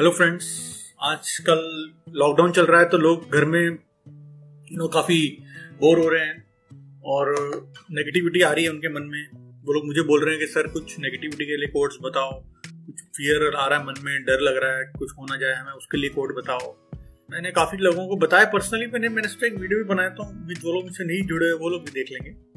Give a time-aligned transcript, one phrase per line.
[0.00, 0.44] Hello friends
[1.02, 3.64] आजकल lockdown चल रहा है तो लोग घर में
[4.72, 5.38] यू नो काफ़ी
[5.80, 6.44] बोर हो रहे हैं
[7.04, 7.34] और
[7.90, 9.28] नेगेटिविटी आ रही है उनके मन में।
[9.64, 13.00] वो लोग मुझे बोल रहे हैं कि, सर, कुछ नेगेटिविटी के लिए कोड्स बताओ। कुछ
[13.02, 15.98] फियर आ रहा है मन में, डर लग रहा है, कुछ होना जाए हमें, उसके
[15.98, 16.76] लिए कोड बताओ।
[17.30, 20.74] मैंने काफ़ी लोगों को बताया पर्सनली मैंने मैंने सोचा एक वीडियो भी बनाया तो जो
[20.74, 22.49] लोग मुझसे नहीं जुड़े, वो लोग भी देख लेंगे।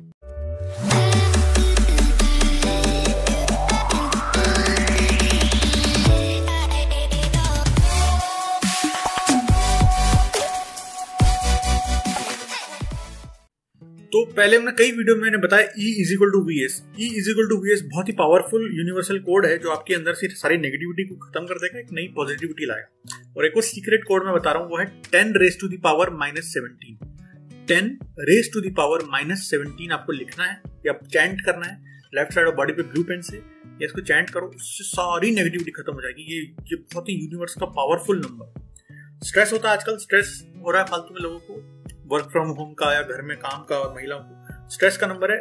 [14.14, 17.30] तो पहले हमने कई वीडियो में बताया E is equal to V S E is
[17.30, 20.58] equal to V S बहुत ही पावरफुल यूनिवर्सल कोड है जो आपके अंदर से सारी
[20.58, 24.34] नेगेटिविटी को खत्म कर देगा, एक नई पॉजिटिविटी लाएगा। और एक और सीक्रेट कोड मैं
[24.36, 27.90] बता रहा हूँ, वो है ten raise to the power minus seventeen ten
[28.22, 32.56] raise to the power minus seventeen आपको लिखना है, या चैंट करना है लेफ़्ट साइड ऑफ़
[32.56, 36.34] बॉडी पे ब्लू पेन से, या इसको चैंट करो, उससे सारी नेगेटिविटी खत्म हो जाएगी।
[36.34, 40.82] ये ये बहुत ही यूनिवर्स का पावरफुल नंबर स्ट्रेस होता है आजकल स्ट्रेस हो रहा
[40.82, 43.94] है फालतू में लोगों को। वर्क फ्रॉम होम का या घर में काम का और
[43.96, 45.40] महिलाओं को स्ट्रेस का नंबर है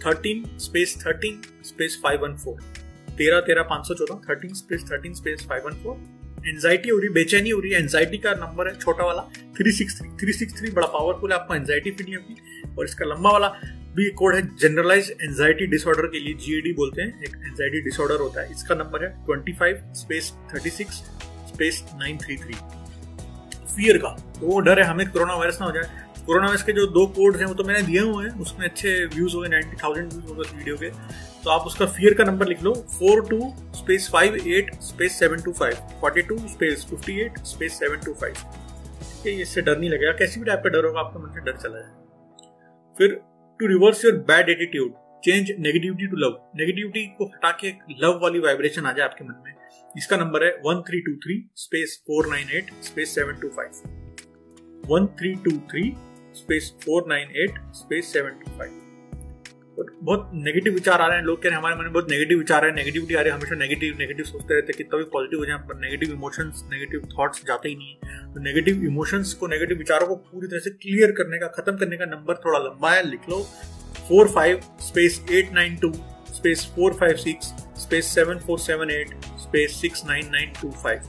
[0.00, 2.60] thirteen space thirteen space five one four
[3.10, 7.08] तेरह तेरह, पाँच सौ चौदह thirteen space thirteen space five one four anxiety हो रही,
[7.08, 9.22] बेचैनी हो रही है एंजाइटी का नंबर है छोटा वाला
[9.56, 12.84] three six three three six three बड़ा पावरफुल है, आपको एंजाइटी फील नहीं होगी। और
[12.84, 13.48] इसका लंबा वाला
[13.96, 18.40] भी कोड है जनरलाइज एंजाइटी डिसऑर्डर के लिए जीएडी बोलते हैं, एक एंजाइटी डिसऑर्डर होता
[18.40, 21.02] है। इसका नंबर है twenty five space thirty six
[21.48, 22.54] space nine three three
[23.70, 26.72] fear का। तो वो डर है, हमें कोरोना वायरस ना हो जाए। कोरोना वायरस के
[26.72, 29.48] जो दो कोड हैं, वो तो मैंने दिए हुए हैं। उसमें अच्छे व्यूज़ हो गए
[29.48, 30.90] नाइनटी थाउज़ेंड व्यूज़ हो वीडियो के।
[31.44, 33.38] तो आप उसका फियर का नंबर लिख लो four two
[33.74, 38.12] space five eight space seven two five forty two space fifty eight space seven two
[38.14, 41.32] five ठीक है इससे डर नहीं लगेगा। कैसी भी टाइप का डर होगा, आपका मन
[41.34, 41.90] से डर चला जाए।
[42.96, 43.20] फिर
[43.60, 44.92] to reverse your bad attitude
[45.24, 49.42] change negativity to love negativity को हटा के लव वाली वाइब्रेशन आ जाए आपके मन
[49.44, 49.54] में।
[49.96, 53.70] इसका नंबर है one three two three space four nine eight space seven two five
[54.86, 55.92] one three two three
[56.34, 58.78] space four nine eight space seven two five
[59.78, 62.38] बहुत नेगेटिव विचार आ रहे हैं। लोग कह रहे हैं, हमारे मन में बहुत नेगेटिव
[62.38, 65.38] विचार है। नेगेटिविटी आ रही है, हमेशा नेगेटिव नेगेटिव सोचते रहते हैं। कितना भी पॉजिटिव
[65.38, 69.46] हो जाए, पर नेगेटिव इमोशंस नेगेटिव थॉट्स जाते ही नहीं है। तो नेगेटिव इमोशंस को
[69.46, 72.90] नेगेटिव विचारों को पूरी तरह से क्लियर करने का, खत्म करने का नंबर थोड़ा लंबा
[72.90, 73.38] है, लिख लो।
[74.10, 75.92] Four five space eight nine two
[76.34, 77.46] space four five six
[77.80, 79.10] space seven four seven eight
[79.40, 81.02] space six nine nine two five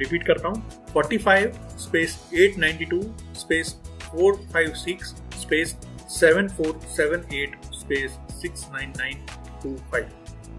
[0.00, 0.86] repeat करता हूँ.
[0.92, 3.00] Forty five space eight ninety two
[3.34, 5.76] space four five six space
[6.10, 9.24] seven four seven eight space six nine nine
[9.62, 10.10] two five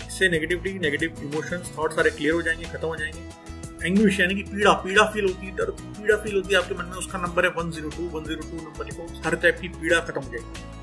[0.08, 3.88] इससे negativity negative emotions thought सारे clear हो जाएँगे, खत्म हो जाएँगे.
[3.88, 6.86] Anguish यानी कि पीड़ा पीड़ा फील होती है, दर्द, पीड़ा फील होती है, आपके मन
[6.86, 9.08] में उसका नंबर है one zero two one zero two number लिखो.
[9.26, 10.78] हर टाइप की पीड़ा खत्म हो जाएगी.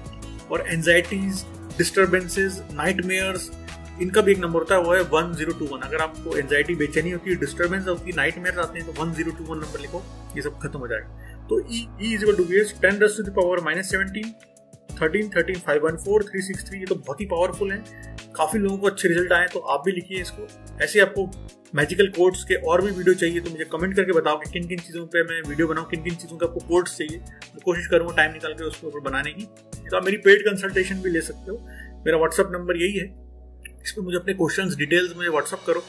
[0.50, 1.44] और एनजाइटीज
[1.78, 3.04] डिस्टर्बेंसेज नाइट
[4.02, 6.74] इनका भी एक नंबर होता है वो है वन ज़ीरो टू वन अगर आपको एनजाइटी
[6.76, 9.58] बेचैनी होती है डिस्टर्बेंस होती है नाइट मेयर आते हैं तो one zero two one
[9.58, 10.02] number लिखो,
[10.36, 13.60] ये सब खत्म हो जाएगा। तो E is to be ten raise to the power
[13.64, 14.34] minus seventeen
[15.00, 17.78] thirteen thirteen five one four three six three ये तो बहुत ही पावरफुल है।
[18.36, 20.46] काफ़ी लोगों को अच्छे रिज़ल्ट आए तो आप भी लिखिए इसको।
[20.84, 21.30] ऐसे आपको
[21.74, 24.78] मैजिकल कोड्स के और भी वीडियो चाहिए तो मुझे कमेंट करके बताओ कि किन किन
[24.78, 28.14] चीज़ों पे मैं वीडियो बनाऊँ किन किन चीज़ों के आपको कोड्स चाहिए। मैं कोशिश करूँगा
[28.16, 29.44] टाइम निकाल के उसके ऊपर बनाने की।
[29.80, 31.56] तो आप मेरी पेड कंसल्टेशन भी ले सकते हो।
[32.06, 33.04] मेरा व्हाट्सअप नंबर यही है।
[33.82, 35.82] इस पर मुझे अपने क्वेश्चन डिटेल्स में व्हाट्सअप करो।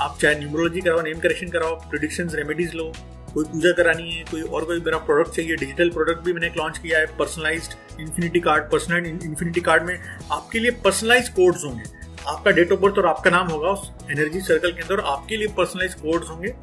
[0.00, 2.92] आप चाहे न्यूमरोलॉजी कराओ नेम करेक्शन कराओ प्रोडिक्शन रेमेडीज लो।
[3.34, 6.78] कोई पूजा करानी है, कोई और कोई मेरा प्रोडक्ट चाहिए डिजिटल प्रोडक्ट भी मैंने लॉन्च
[6.78, 9.98] किया है personalized infinity card personal infinity card में
[10.32, 11.84] आपके लिए पर्सनलाइज कोड्स होंगे।
[12.28, 15.48] आपका डेट ऑफ़ बर्थ और आपका नाम होगा उस एनर्जी सर्कल के अंदर आपके लिए
[15.56, 16.54] पर्सनलाइज कोड्स होंगे।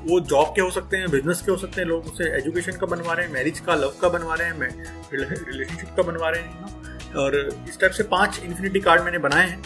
[0.00, 2.86] वो जॉब के हो सकते हैं बिज़नेस के हो सकते हैं, लोग उसे एजुकेशन का
[2.86, 4.54] बनवा रहे हैं मैरिज का लव का बनवा रहे हैं
[5.12, 7.36] रिलेशनशिप का बनवा रहे हैं और
[7.68, 9.60] इस टाइप से पाँच इन्फिनिटी कार्ड मैंने बनाए हैं।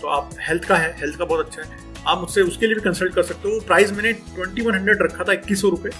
[0.00, 2.80] तो आप हेल्थ का है हेल्थ का बहुत अच्छा है। आप मुझसे उसके लिए भी
[2.82, 5.92] कंसल्ट कर सकते हो। प्राइस मैंने ट्वेंटी वन हंड्रेड रखा था इक्कीस सौ रुपये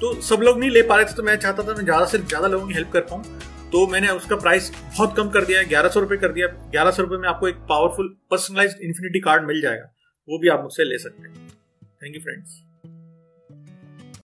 [0.00, 2.18] तो सब लोग नहीं ले पा रहे थे तो मैं चाहता था मैं ज़्यादा से
[2.18, 3.38] ज़्यादा लोगों की हेल्प कर पाऊँ।
[3.72, 7.02] तो मैंने उसका प्राइस बहुत कम कर दिया ग्यारह सौ रुपये कर दिया ग्यारह सौ
[7.02, 9.92] रुपये में आपको एक पावरफुल पर्सनलाइज इन्फिनिटी कार्ड मिल जाएगा।
[10.28, 11.48] वो भी आप मुझसे ले सकते हैं।
[12.02, 12.60] Thank you friends